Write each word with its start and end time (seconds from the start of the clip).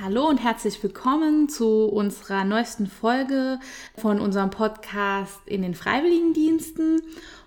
Hallo 0.00 0.28
und 0.28 0.38
herzlich 0.38 0.80
willkommen 0.80 1.48
zu 1.48 1.86
unserer 1.86 2.44
neuesten 2.44 2.86
Folge 2.86 3.58
von 3.96 4.20
unserem 4.20 4.50
Podcast 4.50 5.40
in 5.44 5.62
den 5.62 5.74
Freiwilligendiensten. 5.74 7.02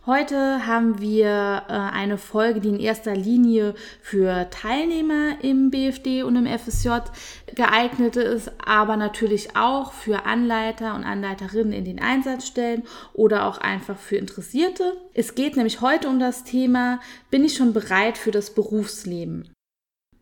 Heute 0.06 0.68
haben 0.68 1.00
wir 1.00 1.64
äh, 1.70 1.72
eine 1.72 2.18
Folge, 2.18 2.60
die 2.60 2.68
in 2.68 2.80
erster 2.82 3.16
Linie 3.16 3.74
für 4.02 4.50
Teilnehmer 4.50 5.42
im 5.42 5.72
BFD 5.72 6.24
und 6.24 6.36
im 6.36 6.46
FSJ 6.46 6.90
geeignet 7.56 8.18
ist, 8.18 8.52
aber 8.66 8.98
natürlich 8.98 9.56
auch 9.56 9.94
für 9.94 10.26
Anleiter 10.26 10.96
und 10.96 11.06
Anleiterinnen 11.06 11.72
in 11.72 11.86
den 11.86 12.02
Einsatzstellen 12.02 12.84
oder 13.14 13.46
auch 13.46 13.60
einfach 13.60 13.98
für 13.98 14.18
Interessierte. 14.18 14.98
Es 15.14 15.36
geht 15.36 15.56
nämlich 15.56 15.80
heute 15.80 16.10
um 16.10 16.20
das 16.20 16.44
Thema, 16.44 17.00
bin 17.30 17.46
ich 17.46 17.56
schon 17.56 17.72
bereit 17.72 18.18
für 18.18 18.32
das 18.32 18.54
Berufsleben? 18.54 19.54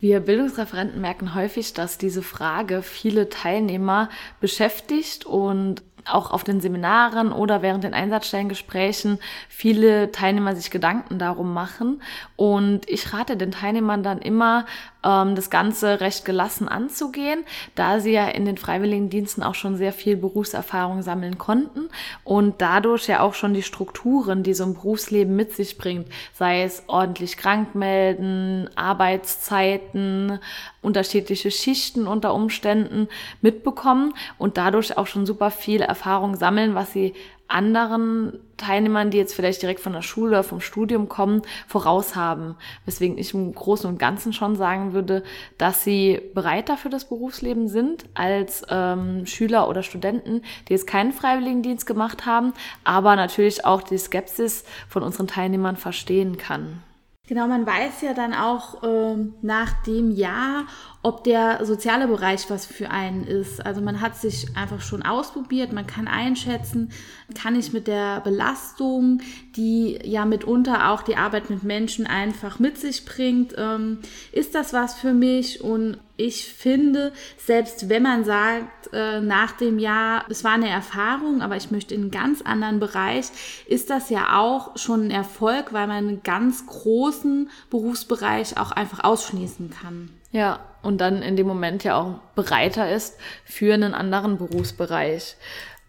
Wir 0.00 0.20
Bildungsreferenten 0.20 1.02
merken 1.02 1.34
häufig, 1.34 1.74
dass 1.74 1.98
diese 1.98 2.22
Frage 2.22 2.80
viele 2.80 3.28
Teilnehmer 3.28 4.08
beschäftigt 4.40 5.26
und 5.26 5.82
auch 6.06 6.30
auf 6.30 6.42
den 6.42 6.62
Seminaren 6.62 7.32
oder 7.32 7.60
während 7.60 7.84
den 7.84 7.92
Einsatzstellengesprächen 7.92 9.18
viele 9.50 10.10
Teilnehmer 10.10 10.56
sich 10.56 10.70
Gedanken 10.70 11.18
darum 11.18 11.52
machen. 11.52 12.02
Und 12.36 12.88
ich 12.88 13.12
rate 13.12 13.36
den 13.36 13.52
Teilnehmern 13.52 14.02
dann 14.02 14.20
immer, 14.20 14.64
ähm, 15.04 15.34
das 15.34 15.50
Ganze 15.50 16.00
recht 16.00 16.24
gelassen 16.24 16.68
anzugehen, 16.68 17.44
da 17.74 18.00
sie 18.00 18.12
ja 18.12 18.28
in 18.28 18.44
den 18.44 18.56
Freiwilligendiensten 18.56 19.42
auch 19.42 19.54
schon 19.54 19.76
sehr 19.76 19.92
viel 19.92 20.16
Berufserfahrung 20.16 21.02
sammeln 21.02 21.38
konnten 21.38 21.88
und 22.24 22.60
dadurch 22.60 23.06
ja 23.08 23.20
auch 23.20 23.34
schon 23.34 23.54
die 23.54 23.62
Strukturen, 23.62 24.42
die 24.42 24.54
so 24.54 24.64
ein 24.64 24.74
Berufsleben 24.74 25.34
mit 25.34 25.54
sich 25.54 25.78
bringt, 25.78 26.08
sei 26.32 26.62
es 26.62 26.84
ordentlich 26.86 27.36
krank 27.36 27.74
melden, 27.74 28.68
Arbeitszeiten, 28.74 30.38
unterschiedliche 30.82 31.50
Schichten 31.50 32.06
unter 32.06 32.34
Umständen 32.34 33.08
mitbekommen 33.40 34.14
und 34.38 34.56
dadurch 34.56 34.96
auch 34.96 35.06
schon 35.06 35.26
super 35.26 35.50
viel 35.50 35.80
Erfahrung 35.80 36.36
sammeln, 36.36 36.74
was 36.74 36.92
sie 36.92 37.14
anderen 37.50 38.38
Teilnehmern, 38.56 39.10
die 39.10 39.18
jetzt 39.18 39.34
vielleicht 39.34 39.62
direkt 39.62 39.80
von 39.80 39.92
der 39.92 40.02
Schule 40.02 40.30
oder 40.30 40.42
vom 40.44 40.60
Studium 40.60 41.08
kommen, 41.08 41.42
voraus 41.66 42.14
haben. 42.14 42.56
Weswegen 42.84 43.18
ich 43.18 43.34
im 43.34 43.54
Großen 43.54 43.88
und 43.88 43.98
Ganzen 43.98 44.32
schon 44.32 44.56
sagen 44.56 44.92
würde, 44.92 45.22
dass 45.58 45.84
sie 45.84 46.20
bereiter 46.34 46.76
für 46.76 46.90
das 46.90 47.08
Berufsleben 47.08 47.68
sind 47.68 48.04
als 48.14 48.64
ähm, 48.68 49.26
Schüler 49.26 49.68
oder 49.68 49.82
Studenten, 49.82 50.42
die 50.68 50.72
jetzt 50.72 50.86
keinen 50.86 51.12
Freiwilligendienst 51.12 51.86
gemacht 51.86 52.26
haben, 52.26 52.52
aber 52.84 53.16
natürlich 53.16 53.64
auch 53.64 53.82
die 53.82 53.98
Skepsis 53.98 54.64
von 54.88 55.02
unseren 55.02 55.26
Teilnehmern 55.26 55.76
verstehen 55.76 56.36
kann. 56.36 56.82
Genau, 57.30 57.46
man 57.46 57.64
weiß 57.64 58.02
ja 58.02 58.12
dann 58.12 58.34
auch 58.34 58.82
äh, 58.82 59.16
nach 59.40 59.84
dem 59.84 60.10
Jahr, 60.10 60.64
ob 61.02 61.24
der 61.24 61.64
soziale 61.64 62.08
Bereich 62.08 62.50
was 62.50 62.66
für 62.66 62.90
einen 62.90 63.26
ist. 63.26 63.64
Also 63.64 63.80
man 63.80 64.02
hat 64.02 64.16
sich 64.16 64.54
einfach 64.54 64.82
schon 64.82 65.02
ausprobiert, 65.02 65.72
man 65.72 65.86
kann 65.86 66.06
einschätzen, 66.06 66.90
kann 67.34 67.58
ich 67.58 67.72
mit 67.72 67.86
der 67.86 68.20
Belastung, 68.20 69.20
die 69.56 69.98
ja 70.04 70.26
mitunter 70.26 70.90
auch 70.90 71.02
die 71.02 71.16
Arbeit 71.16 71.48
mit 71.48 71.62
Menschen 71.62 72.06
einfach 72.06 72.58
mit 72.58 72.76
sich 72.76 73.06
bringt, 73.06 73.54
ähm, 73.56 74.00
ist 74.32 74.54
das 74.54 74.74
was 74.74 74.94
für 74.94 75.14
mich? 75.14 75.62
Und 75.62 75.98
ich 76.18 76.44
finde, 76.52 77.12
selbst 77.38 77.88
wenn 77.88 78.02
man 78.02 78.24
sagt, 78.24 78.90
äh, 78.92 79.22
nach 79.22 79.52
dem 79.52 79.78
Jahr, 79.78 80.26
es 80.28 80.44
war 80.44 80.52
eine 80.52 80.68
Erfahrung, 80.68 81.40
aber 81.40 81.56
ich 81.56 81.70
möchte 81.70 81.94
in 81.94 82.02
einen 82.02 82.10
ganz 82.10 82.42
anderen 82.42 82.78
Bereich, 82.78 83.26
ist 83.66 83.88
das 83.88 84.10
ja 84.10 84.38
auch 84.38 84.76
schon 84.76 85.06
ein 85.06 85.10
Erfolg, 85.10 85.72
weil 85.72 85.86
man 85.86 86.08
einen 86.08 86.22
ganz 86.22 86.66
großen 86.66 87.48
Berufsbereich 87.70 88.58
auch 88.58 88.70
einfach 88.70 89.02
ausschließen 89.02 89.70
kann. 89.70 90.10
Ja, 90.30 90.60
und 90.82 91.00
dann 91.00 91.22
in 91.22 91.36
dem 91.36 91.46
Moment 91.46 91.84
ja 91.84 92.00
auch 92.00 92.14
bereiter 92.34 92.90
ist 92.90 93.18
für 93.44 93.74
einen 93.74 93.94
anderen 93.94 94.38
Berufsbereich. 94.38 95.36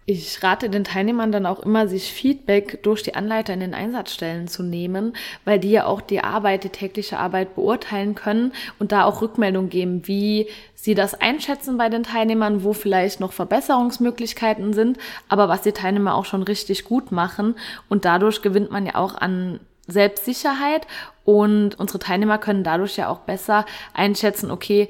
Ich 0.07 0.41
rate 0.43 0.69
den 0.69 0.83
Teilnehmern 0.83 1.31
dann 1.31 1.45
auch 1.45 1.59
immer, 1.59 1.87
sich 1.87 2.11
Feedback 2.11 2.81
durch 2.81 3.03
die 3.03 3.13
Anleiter 3.13 3.53
in 3.53 3.59
den 3.59 3.75
Einsatzstellen 3.75 4.47
zu 4.47 4.63
nehmen, 4.63 5.13
weil 5.45 5.59
die 5.59 5.69
ja 5.69 5.85
auch 5.85 6.01
die 6.01 6.23
Arbeit, 6.23 6.63
die 6.63 6.69
tägliche 6.69 7.19
Arbeit 7.19 7.53
beurteilen 7.53 8.15
können 8.15 8.51
und 8.79 8.91
da 8.91 9.05
auch 9.05 9.21
Rückmeldung 9.21 9.69
geben, 9.69 10.07
wie 10.07 10.47
sie 10.73 10.95
das 10.95 11.13
einschätzen 11.13 11.77
bei 11.77 11.87
den 11.87 12.01
Teilnehmern, 12.01 12.63
wo 12.63 12.73
vielleicht 12.73 13.19
noch 13.19 13.31
Verbesserungsmöglichkeiten 13.31 14.73
sind, 14.73 14.97
aber 15.29 15.47
was 15.49 15.61
die 15.61 15.71
Teilnehmer 15.71 16.15
auch 16.15 16.25
schon 16.25 16.41
richtig 16.41 16.83
gut 16.83 17.11
machen. 17.11 17.55
Und 17.87 18.03
dadurch 18.03 18.41
gewinnt 18.41 18.71
man 18.71 18.87
ja 18.87 18.95
auch 18.95 19.13
an 19.13 19.59
Selbstsicherheit 19.91 20.87
und 21.25 21.79
unsere 21.79 21.99
Teilnehmer 21.99 22.37
können 22.37 22.63
dadurch 22.63 22.97
ja 22.97 23.09
auch 23.09 23.19
besser 23.19 23.65
einschätzen, 23.93 24.51
okay, 24.51 24.87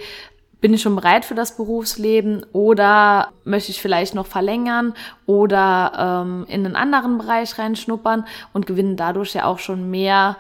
bin 0.62 0.74
ich 0.76 0.82
schon 0.82 0.96
bereit 0.96 1.26
für 1.26 1.34
das 1.34 1.58
Berufsleben 1.58 2.46
oder 2.54 3.32
möchte 3.44 3.72
ich 3.72 3.82
vielleicht 3.82 4.14
noch 4.14 4.28
verlängern 4.28 4.94
oder 5.26 6.24
ähm, 6.24 6.46
in 6.48 6.66
einen 6.66 6.76
anderen 6.76 7.18
Bereich 7.18 7.58
reinschnuppern 7.58 8.26
und 8.54 8.68
gewinnen 8.68 8.96
dadurch 8.96 9.34
ja 9.34 9.46
auch 9.46 9.58
schon 9.58 9.90
mehr 9.90 10.38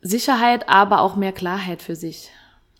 Sicherheit, 0.00 0.68
aber 0.68 1.02
auch 1.02 1.16
mehr 1.16 1.32
Klarheit 1.32 1.82
für 1.82 1.96
sich. 1.96 2.30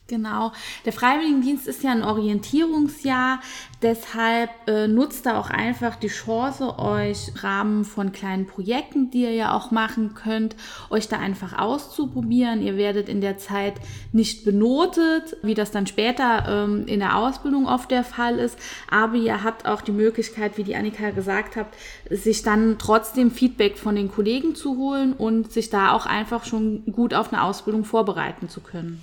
Genau. 0.09 0.53
Der 0.85 0.93
Freiwilligendienst 0.93 1.67
ist 1.67 1.83
ja 1.83 1.91
ein 1.91 2.05
Orientierungsjahr. 2.05 3.41
Deshalb 3.83 4.51
äh, 4.69 4.87
nutzt 4.87 5.27
da 5.27 5.39
auch 5.39 5.51
einfach 5.51 5.97
die 5.97 6.07
Chance, 6.07 6.79
euch 6.79 7.33
Rahmen 7.43 7.85
von 7.85 8.13
kleinen 8.13 8.47
Projekten, 8.47 9.11
die 9.11 9.23
ihr 9.23 9.33
ja 9.33 9.53
auch 9.53 9.73
machen 9.73 10.15
könnt, 10.15 10.55
euch 10.91 11.09
da 11.09 11.19
einfach 11.19 11.59
auszuprobieren. 11.59 12.63
Ihr 12.63 12.77
werdet 12.77 13.09
in 13.09 13.21
der 13.21 13.39
Zeit 13.39 13.75
nicht 14.13 14.45
benotet, 14.45 15.37
wie 15.43 15.55
das 15.55 15.73
dann 15.73 15.89
später 15.89 16.47
ähm, 16.49 16.87
in 16.87 17.01
der 17.01 17.17
Ausbildung 17.17 17.67
oft 17.67 17.91
der 17.91 18.05
Fall 18.05 18.39
ist. 18.39 18.57
Aber 18.89 19.17
ihr 19.17 19.43
habt 19.43 19.67
auch 19.67 19.81
die 19.81 19.93
Möglichkeit, 19.93 20.57
wie 20.57 20.65
die 20.65 20.77
Annika 20.77 21.11
gesagt 21.11 21.57
hat, 21.57 21.67
sich 22.11 22.43
dann 22.43 22.77
trotzdem 22.79 23.33
Feedback 23.33 23.77
von 23.77 23.97
den 23.97 24.09
Kollegen 24.09 24.55
zu 24.55 24.77
holen 24.77 25.15
und 25.15 25.51
sich 25.51 25.69
da 25.69 25.91
auch 25.91 26.07
einfach 26.07 26.45
schon 26.45 26.85
gut 26.93 27.13
auf 27.13 27.33
eine 27.33 27.43
Ausbildung 27.43 27.85
vorbereiten 27.85 28.49
zu 28.49 28.61
können. 28.61 29.03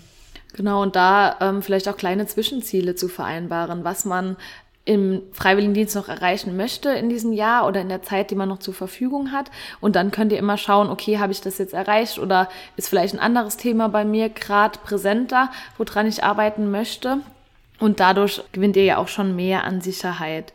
Genau, 0.53 0.81
und 0.83 0.95
da 0.95 1.37
ähm, 1.41 1.61
vielleicht 1.61 1.89
auch 1.89 1.97
kleine 1.97 2.27
Zwischenziele 2.27 2.95
zu 2.95 3.07
vereinbaren, 3.07 3.83
was 3.83 4.05
man 4.05 4.37
im 4.85 5.21
Freiwilligendienst 5.31 5.95
noch 5.95 6.09
erreichen 6.09 6.57
möchte 6.57 6.89
in 6.89 7.09
diesem 7.09 7.31
Jahr 7.31 7.65
oder 7.67 7.79
in 7.79 7.87
der 7.87 8.01
Zeit, 8.01 8.31
die 8.31 8.35
man 8.35 8.49
noch 8.49 8.59
zur 8.59 8.73
Verfügung 8.73 9.31
hat. 9.31 9.49
Und 9.79 9.95
dann 9.95 10.11
könnt 10.11 10.31
ihr 10.31 10.37
immer 10.37 10.57
schauen, 10.57 10.89
okay, 10.89 11.19
habe 11.19 11.31
ich 11.31 11.39
das 11.39 11.57
jetzt 11.57 11.73
erreicht 11.73 12.19
oder 12.19 12.49
ist 12.75 12.89
vielleicht 12.89 13.13
ein 13.13 13.19
anderes 13.19 13.55
Thema 13.55 13.87
bei 13.87 14.03
mir 14.03 14.29
gerade 14.29 14.77
präsenter, 14.83 15.49
woran 15.77 16.07
ich 16.07 16.23
arbeiten 16.23 16.69
möchte. 16.69 17.19
Und 17.79 17.99
dadurch 17.99 18.43
gewinnt 18.51 18.75
ihr 18.75 18.83
ja 18.83 18.97
auch 18.97 19.07
schon 19.07 19.35
mehr 19.35 19.63
an 19.63 19.81
Sicherheit. 19.81 20.53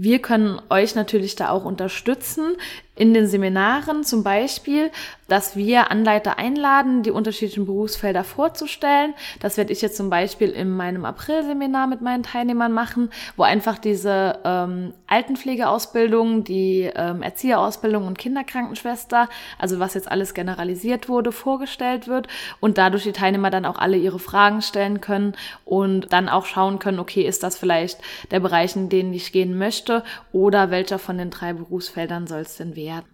Wir 0.00 0.20
können 0.20 0.62
euch 0.70 0.94
natürlich 0.94 1.34
da 1.34 1.48
auch 1.48 1.64
unterstützen 1.64 2.54
in 2.98 3.14
den 3.14 3.26
Seminaren 3.28 4.02
zum 4.02 4.24
Beispiel, 4.24 4.90
dass 5.28 5.56
wir 5.56 5.90
Anleiter 5.90 6.38
einladen, 6.38 7.02
die 7.02 7.12
unterschiedlichen 7.12 7.64
Berufsfelder 7.64 8.24
vorzustellen. 8.24 9.14
Das 9.40 9.56
werde 9.56 9.72
ich 9.72 9.82
jetzt 9.82 9.96
zum 9.96 10.10
Beispiel 10.10 10.50
in 10.50 10.70
meinem 10.70 11.04
April-Seminar 11.04 11.86
mit 11.86 12.00
meinen 12.00 12.24
Teilnehmern 12.24 12.72
machen, 12.72 13.10
wo 13.36 13.44
einfach 13.44 13.78
diese 13.78 14.38
ähm, 14.44 14.94
Altenpflegeausbildung, 15.06 16.42
die 16.42 16.90
ähm, 16.94 17.22
Erzieherausbildung 17.22 18.06
und 18.06 18.18
Kinderkrankenschwester, 18.18 19.28
also 19.58 19.78
was 19.78 19.94
jetzt 19.94 20.10
alles 20.10 20.34
generalisiert 20.34 21.08
wurde, 21.08 21.30
vorgestellt 21.30 22.08
wird 22.08 22.26
und 22.58 22.78
dadurch 22.78 23.04
die 23.04 23.12
Teilnehmer 23.12 23.50
dann 23.50 23.64
auch 23.64 23.78
alle 23.78 23.96
ihre 23.96 24.18
Fragen 24.18 24.60
stellen 24.60 25.00
können 25.00 25.34
und 25.64 26.12
dann 26.12 26.28
auch 26.28 26.46
schauen 26.46 26.80
können, 26.80 26.98
okay, 26.98 27.22
ist 27.22 27.44
das 27.44 27.56
vielleicht 27.56 28.00
der 28.32 28.40
Bereich, 28.40 28.74
in 28.74 28.88
den 28.88 29.12
ich 29.12 29.30
gehen 29.30 29.56
möchte? 29.56 29.87
Möchte 29.88 30.02
oder 30.32 30.70
welcher 30.70 30.98
von 30.98 31.18
den 31.18 31.30
drei 31.30 31.52
Berufsfeldern 31.52 32.26
soll 32.26 32.40
es 32.40 32.56
denn 32.56 32.76
werden. 32.76 33.06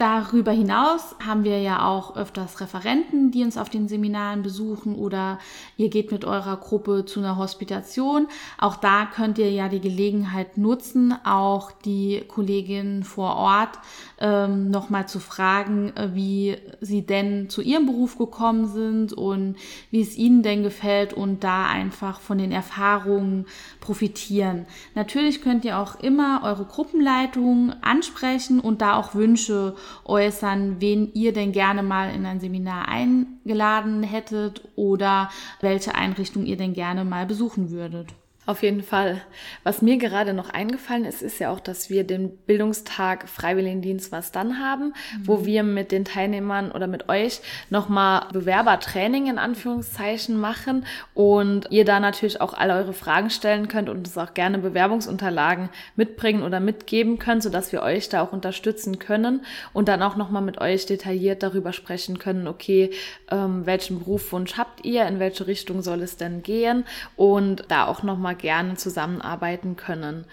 Darüber 0.00 0.50
hinaus 0.50 1.14
haben 1.22 1.44
wir 1.44 1.60
ja 1.60 1.86
auch 1.86 2.16
öfters 2.16 2.62
Referenten, 2.62 3.32
die 3.32 3.44
uns 3.44 3.58
auf 3.58 3.68
den 3.68 3.86
Seminaren 3.86 4.40
besuchen 4.40 4.94
oder 4.94 5.38
ihr 5.76 5.90
geht 5.90 6.10
mit 6.10 6.24
eurer 6.24 6.56
Gruppe 6.56 7.04
zu 7.04 7.20
einer 7.20 7.36
Hospitation. 7.36 8.26
Auch 8.56 8.76
da 8.76 9.04
könnt 9.04 9.36
ihr 9.36 9.50
ja 9.50 9.68
die 9.68 9.82
Gelegenheit 9.82 10.56
nutzen, 10.56 11.14
auch 11.22 11.70
die 11.84 12.22
Kolleginnen 12.28 13.04
vor 13.04 13.36
Ort 13.36 13.78
ähm, 14.20 14.70
nochmal 14.70 15.06
zu 15.06 15.20
fragen, 15.20 15.94
äh, 15.94 16.14
wie 16.14 16.56
sie 16.80 17.04
denn 17.04 17.50
zu 17.50 17.60
ihrem 17.60 17.84
Beruf 17.84 18.16
gekommen 18.16 18.68
sind 18.68 19.12
und 19.12 19.56
wie 19.90 20.00
es 20.00 20.16
ihnen 20.16 20.42
denn 20.42 20.62
gefällt 20.62 21.12
und 21.12 21.44
da 21.44 21.66
einfach 21.66 22.20
von 22.20 22.38
den 22.38 22.52
Erfahrungen 22.52 23.44
profitieren. 23.80 24.64
Natürlich 24.94 25.42
könnt 25.42 25.66
ihr 25.66 25.78
auch 25.78 26.00
immer 26.00 26.40
eure 26.42 26.64
Gruppenleitung 26.64 27.74
ansprechen 27.82 28.60
und 28.60 28.80
da 28.80 28.96
auch 28.96 29.14
Wünsche 29.14 29.74
äußern, 30.04 30.80
wen 30.80 31.12
ihr 31.14 31.32
denn 31.32 31.52
gerne 31.52 31.82
mal 31.82 32.14
in 32.14 32.26
ein 32.26 32.40
Seminar 32.40 32.88
eingeladen 32.88 34.02
hättet 34.02 34.62
oder 34.76 35.30
welche 35.60 35.94
Einrichtung 35.94 36.46
ihr 36.46 36.56
denn 36.56 36.72
gerne 36.72 37.04
mal 37.04 37.26
besuchen 37.26 37.70
würdet. 37.70 38.14
Auf 38.50 38.64
jeden 38.64 38.82
Fall. 38.82 39.20
Was 39.62 39.80
mir 39.80 39.96
gerade 39.96 40.34
noch 40.34 40.50
eingefallen 40.50 41.04
ist, 41.04 41.22
ist 41.22 41.38
ja 41.38 41.52
auch, 41.52 41.60
dass 41.60 41.88
wir 41.88 42.02
den 42.02 42.36
Bildungstag 42.36 43.28
Freiwilligendienst 43.28 44.10
was 44.10 44.32
dann 44.32 44.58
haben, 44.58 44.86
mhm. 44.86 44.92
wo 45.22 45.46
wir 45.46 45.62
mit 45.62 45.92
den 45.92 46.04
Teilnehmern 46.04 46.72
oder 46.72 46.88
mit 46.88 47.08
euch 47.08 47.42
nochmal 47.68 48.26
Bewerbertraining 48.32 49.28
in 49.28 49.38
Anführungszeichen 49.38 50.36
machen 50.36 50.84
und 51.14 51.70
ihr 51.70 51.84
da 51.84 52.00
natürlich 52.00 52.40
auch 52.40 52.52
alle 52.52 52.74
eure 52.74 52.92
Fragen 52.92 53.30
stellen 53.30 53.68
könnt 53.68 53.88
und 53.88 53.98
uns 53.98 54.18
auch 54.18 54.34
gerne 54.34 54.58
Bewerbungsunterlagen 54.58 55.68
mitbringen 55.94 56.42
oder 56.42 56.58
mitgeben 56.58 57.20
könnt, 57.20 57.44
sodass 57.44 57.70
wir 57.70 57.82
euch 57.82 58.08
da 58.08 58.20
auch 58.20 58.32
unterstützen 58.32 58.98
können 58.98 59.42
und 59.72 59.86
dann 59.86 60.02
auch 60.02 60.16
nochmal 60.16 60.42
mit 60.42 60.60
euch 60.60 60.86
detailliert 60.86 61.44
darüber 61.44 61.72
sprechen 61.72 62.18
können, 62.18 62.48
okay, 62.48 62.90
ähm, 63.30 63.64
welchen 63.64 64.00
Berufswunsch 64.00 64.58
habt 64.58 64.84
ihr, 64.84 65.06
in 65.06 65.20
welche 65.20 65.46
Richtung 65.46 65.82
soll 65.82 66.02
es 66.02 66.16
denn 66.16 66.42
gehen 66.42 66.82
und 67.14 67.60
da 67.68 67.86
auch 67.86 68.02
nochmal 68.02 68.39
gerne 68.40 68.74
zusammenarbeiten 68.74 69.76
können. 69.76 70.24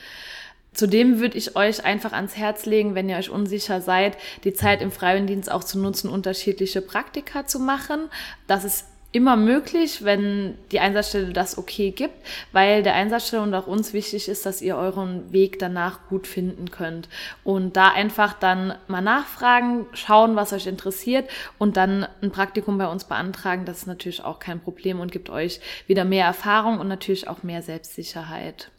Zudem 0.74 1.20
würde 1.20 1.38
ich 1.38 1.56
euch 1.56 1.86
einfach 1.86 2.12
ans 2.14 2.38
Herz 2.38 2.66
legen, 2.68 2.94
wenn 2.94 3.10
ihr 3.10 3.18
euch 3.18 3.32
unsicher 3.32 3.82
seid, 3.82 4.16
die 4.44 4.54
Zeit 4.54 4.82
im 4.82 4.92
Freiwilligendienst 4.92 5.52
auch 5.52 5.64
zu 5.64 5.80
nutzen, 5.80 6.08
unterschiedliche 6.08 6.82
Praktika 6.82 7.48
zu 7.48 7.60
machen. 7.60 8.10
Das 8.46 8.64
ist 8.64 8.86
immer 9.18 9.36
möglich, 9.36 10.04
wenn 10.04 10.58
die 10.72 10.80
Einsatzstelle 10.80 11.34
das 11.34 11.58
okay 11.58 11.90
gibt, 11.90 12.14
weil 12.52 12.84
der 12.84 12.94
Einsatzstelle 12.94 13.42
und 13.42 13.54
auch 13.56 13.66
uns 13.66 13.92
wichtig 13.92 14.30
ist, 14.30 14.46
dass 14.46 14.62
ihr 14.62 14.78
euren 14.78 15.34
Weg 15.34 15.58
danach 15.58 16.08
gut 16.08 16.28
finden 16.28 16.70
könnt. 16.70 17.10
Und 17.44 17.76
da 17.76 17.90
einfach 17.90 18.34
dann 18.34 18.76
mal 18.88 19.02
nachfragen, 19.02 19.88
schauen, 19.94 20.36
was 20.36 20.54
euch 20.54 20.68
interessiert 20.68 21.28
und 21.58 21.78
dann 21.78 22.08
ein 22.22 22.32
Praktikum 22.32 22.78
bei 22.78 22.88
uns 22.88 23.06
beantragen, 23.06 23.66
das 23.66 23.80
ist 23.80 23.88
natürlich 23.88 24.24
auch 24.24 24.38
kein 24.38 24.60
Problem 24.60 25.00
und 25.00 25.12
gibt 25.12 25.32
euch 25.32 25.60
wieder 25.88 26.06
mehr 26.06 26.26
Erfahrung 26.26 26.80
und 26.80 26.88
natürlich 26.88 27.28
auch 27.28 27.42
mehr 27.42 27.64
Selbstsicherheit. 27.64 28.70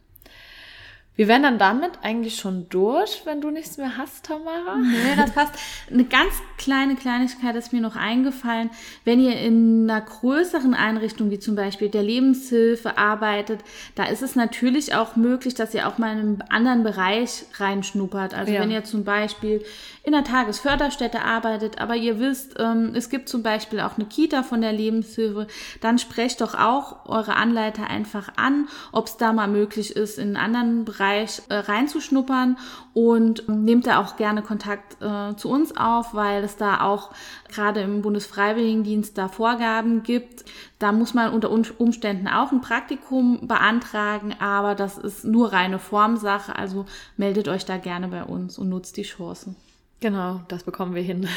Wir 1.19 1.27
wären 1.27 1.43
dann 1.43 1.59
damit 1.59 1.91
eigentlich 2.03 2.37
schon 2.37 2.69
durch, 2.69 3.23
wenn 3.25 3.41
du 3.41 3.51
nichts 3.51 3.77
mehr 3.77 3.97
hast, 3.97 4.27
Tamara. 4.27 4.77
Nee, 4.77 5.17
das 5.17 5.33
passt. 5.33 5.53
Eine 5.91 6.05
ganz 6.05 6.33
kleine 6.59 6.95
Kleinigkeit 6.95 7.57
ist 7.57 7.73
mir 7.73 7.81
noch 7.81 7.97
eingefallen. 7.97 8.71
Wenn 9.05 9.19
ihr 9.19 9.37
in 9.37 9.91
einer 9.91 10.01
größeren 10.01 10.75
Einrichtung, 10.75 11.33
wie 11.33 11.41
zum 11.41 11.57
Beispiel 11.57 11.89
der 11.89 12.05
Lebenshilfe, 12.05 12.99
arbeitet, 12.99 13.65
da 13.97 14.05
ist 14.05 14.23
es 14.23 14.37
natürlich 14.37 14.95
auch 14.95 15.17
möglich, 15.17 15.55
dass 15.55 15.75
ihr 15.75 15.89
auch 15.89 15.99
mal 15.99 16.13
in 16.13 16.19
einen 16.19 16.45
anderen 16.51 16.85
Bereich 16.85 17.47
reinschnuppert. 17.57 18.33
Also 18.33 18.53
ja. 18.53 18.61
wenn 18.61 18.71
ihr 18.71 18.85
zum 18.85 19.03
Beispiel 19.03 19.65
in 20.09 20.15
einer 20.15 20.25
Tagesförderstätte 20.25 21.23
arbeitet, 21.23 21.83
aber 21.83 21.95
ihr 21.95 22.19
wisst, 22.19 22.55
ähm, 22.59 22.93
es 22.95 23.11
gibt 23.11 23.29
zum 23.29 23.43
Beispiel 23.43 23.81
auch 23.81 23.99
eine 23.99 24.07
Kita 24.07 24.43
von 24.43 24.63
der 24.63 24.73
Lebenshilfe, 24.73 25.47
dann 25.83 25.99
sprecht 25.99 26.41
doch 26.41 26.55
auch 26.55 27.07
eure 27.07 27.37
Anleiter 27.37 27.89
einfach 27.89 28.31
an, 28.37 28.69
ob 28.91 29.07
es 29.07 29.19
da 29.19 29.35
mal 29.35 29.49
möglich 29.49 29.95
ist, 29.95 30.19
in 30.19 30.29
einen 30.29 30.37
anderen 30.37 30.85
Bereich 30.87 31.43
äh, 31.51 31.57
reinzuschnuppern 31.57 32.57
und 32.95 33.47
nehmt 33.51 33.87
da 33.87 34.01
auch 34.01 34.17
gerne 34.17 34.41
Kontakt 34.41 34.97
äh, 35.03 35.37
zu 35.37 35.51
uns 35.51 35.77
auf, 35.77 36.15
weil 36.15 36.43
es 36.43 36.57
da 36.57 36.81
auch 36.81 37.11
gerade 37.51 37.83
im 37.83 38.01
Bundesfreiwilligendienst 38.01 39.19
da 39.19 39.29
Vorgaben 39.29 40.03
gibt. 40.03 40.47
Da 40.79 40.91
muss 40.91 41.13
man 41.13 41.35
unter 41.35 41.51
Umständen 41.51 42.29
auch 42.29 42.51
ein 42.51 42.63
Praktikum 42.63 43.47
beantragen, 43.47 44.35
aber 44.41 44.75
das 44.75 44.97
ist 44.97 45.25
nur 45.27 45.53
reine 45.53 45.79
Formsache. 45.79 46.57
Also 46.57 46.87
meldet 47.19 47.47
euch 47.49 47.67
da 47.67 47.77
gerne 47.77 48.09
bei 48.09 48.25
uns 48.25 48.57
und 48.57 48.71
nutzt 48.71 48.97
die 48.97 49.03
Chancen. 49.03 49.55
Genau, 50.01 50.43
das 50.47 50.63
bekommen 50.63 50.95
wir 50.95 51.03
hin. 51.03 51.29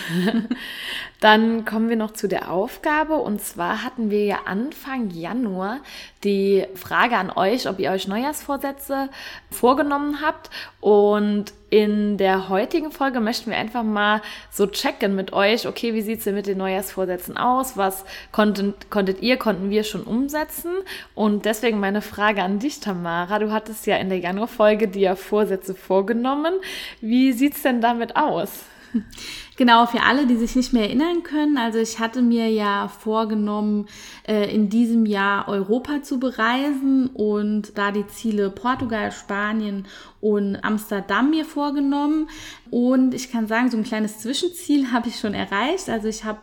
Dann 1.20 1.66
kommen 1.66 1.90
wir 1.90 1.96
noch 1.96 2.12
zu 2.12 2.28
der 2.28 2.52
Aufgabe. 2.52 3.16
Und 3.16 3.42
zwar 3.42 3.84
hatten 3.84 4.12
wir 4.12 4.24
ja 4.24 4.40
Anfang 4.46 5.10
Januar 5.10 5.80
die 6.24 6.68
Frage 6.76 7.18
an 7.18 7.32
euch, 7.32 7.68
ob 7.68 7.80
ihr 7.80 7.90
euch 7.90 8.08
Neujahrsvorsätze 8.08 9.10
vorgenommen 9.50 10.22
habt. 10.22 10.52
Und 10.80 11.54
in 11.72 12.18
der 12.18 12.50
heutigen 12.50 12.92
Folge 12.92 13.22
möchten 13.22 13.50
wir 13.50 13.58
einfach 13.58 13.84
mal 13.84 14.22
so 14.52 14.68
checken 14.68 15.16
mit 15.16 15.32
euch, 15.32 15.66
okay, 15.68 15.94
wie 15.94 16.02
sieht's 16.02 16.26
denn 16.26 16.36
mit 16.36 16.46
den 16.46 16.58
Neujahrsvorsätzen 16.58 17.38
aus? 17.38 17.78
Was 17.78 18.04
konntet, 18.34 18.92
konntet 18.92 19.22
ihr, 19.22 19.38
konnten 19.38 19.70
wir 19.70 19.86
schon 19.86 20.04
umsetzen? 20.04 20.72
Und 21.16 21.46
deswegen 21.46 21.80
meine 21.80 22.02
Frage 22.02 22.44
an 22.44 22.60
dich, 22.60 22.82
Tamara. 22.82 23.40
Du 23.40 23.54
hattest 23.54 23.88
ja 23.88 23.96
in 23.96 24.10
der 24.10 24.20
Januarfolge 24.20 24.90
dir 24.90 25.16
Vorsätze 25.16 25.74
vorgenommen. 25.74 26.56
Wie 27.00 27.32
sieht's 27.32 27.62
denn 27.62 27.80
damit 27.80 28.18
aus? 28.18 28.66
Genau, 29.62 29.86
für 29.86 30.02
alle, 30.02 30.26
die 30.26 30.38
sich 30.38 30.56
nicht 30.56 30.74
mehr 30.74 30.86
erinnern 30.86 31.22
können. 31.22 31.60
Also 31.60 31.78
ich 31.78 32.00
hatte 32.00 32.24
mir 32.24 32.50
ja 32.50 32.88
vorgenommen, 32.88 33.86
äh, 34.28 34.52
in 34.52 34.70
diesem 34.70 35.06
Jahr 35.06 35.48
Europa 35.48 36.02
zu 36.02 36.20
bereisen 36.20 37.12
und 37.14 37.78
da 37.78 37.92
die 37.92 38.08
Ziele 38.08 38.50
Portugal, 38.50 39.12
Spanien 39.12 39.86
und 40.20 40.56
Amsterdam 40.64 41.30
mir 41.30 41.46
vorgenommen. 41.46 42.28
Und 42.72 43.14
ich 43.14 43.32
kann 43.32 43.46
sagen, 43.46 43.70
so 43.70 43.78
ein 43.78 43.84
kleines 43.84 44.18
Zwischenziel 44.18 44.92
habe 44.92 45.10
ich 45.10 45.20
schon 45.20 45.36
erreicht. 45.36 45.90
Also 45.90 46.08
ich 46.08 46.24
habe 46.24 46.40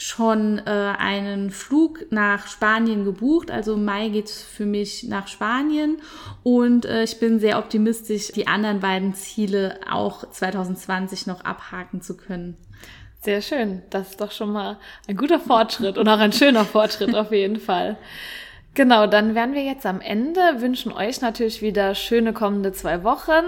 schon 0.00 0.62
äh, 0.64 0.94
einen 0.96 1.50
Flug 1.50 2.06
nach 2.10 2.46
Spanien 2.46 3.04
gebucht. 3.04 3.50
Also 3.50 3.74
im 3.74 3.84
Mai 3.84 4.08
geht 4.08 4.26
es 4.26 4.42
für 4.42 4.64
mich 4.64 5.04
nach 5.04 5.28
Spanien. 5.28 6.00
Und 6.42 6.86
äh, 6.86 7.02
ich 7.02 7.20
bin 7.20 7.38
sehr 7.38 7.58
optimistisch, 7.58 8.32
die 8.32 8.46
anderen 8.46 8.80
beiden 8.80 9.12
Ziele 9.12 9.78
auch 9.90 10.30
2020 10.30 11.26
noch 11.26 11.44
abhaken 11.44 12.00
zu 12.00 12.16
können. 12.16 12.56
Sehr 13.20 13.42
schön. 13.42 13.82
Das 13.90 14.12
ist 14.12 14.20
doch 14.22 14.32
schon 14.32 14.52
mal 14.52 14.78
ein 15.06 15.18
guter 15.18 15.38
Fortschritt 15.38 15.98
und 15.98 16.08
auch 16.08 16.18
ein 16.18 16.32
schöner 16.32 16.64
Fortschritt 16.64 17.14
auf 17.14 17.30
jeden 17.30 17.60
Fall. 17.60 17.98
Genau, 18.72 19.06
dann 19.06 19.34
wären 19.34 19.52
wir 19.52 19.64
jetzt 19.64 19.84
am 19.84 20.00
Ende, 20.00 20.40
wünschen 20.60 20.92
euch 20.92 21.20
natürlich 21.20 21.60
wieder 21.60 21.94
schöne 21.94 22.32
kommende 22.32 22.72
zwei 22.72 23.04
Wochen 23.04 23.44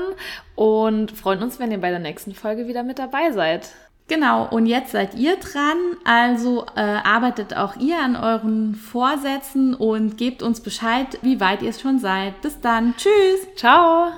und 0.55 1.13
freuen 1.13 1.43
uns, 1.43 1.59
wenn 1.59 1.71
ihr 1.71 1.81
bei 1.81 1.91
der 1.91 2.01
nächsten 2.01 2.35
Folge 2.35 2.69
wieder 2.69 2.83
mit 2.83 2.99
dabei 2.99 3.31
seid. 3.31 3.71
Genau, 4.13 4.47
und 4.47 4.67
jetzt 4.67 4.93
seid 4.93 5.15
ihr 5.15 5.37
dran. 5.37 5.79
Also 6.05 6.67
äh, 6.77 6.81
arbeitet 6.81 7.57
auch 7.57 7.77
ihr 7.77 7.99
an 7.99 8.15
euren 8.15 8.75
Vorsätzen 8.75 9.73
und 9.73 10.19
gebt 10.19 10.43
uns 10.43 10.61
Bescheid, 10.61 11.19
wie 11.23 11.41
weit 11.41 11.63
ihr 11.63 11.71
es 11.71 11.81
schon 11.81 11.99
seid. 11.99 12.39
Bis 12.43 12.61
dann. 12.61 12.95
Tschüss. 12.99 13.47
Ciao. 13.57 14.13